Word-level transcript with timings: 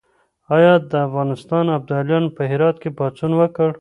آیا 0.55 0.73
د 0.91 0.93
افغانستان 1.07 1.65
ابدالیانو 1.77 2.29
په 2.37 2.41
هرات 2.51 2.75
کې 2.81 2.89
پاڅون 2.97 3.31
وکړ؟ 3.37 3.69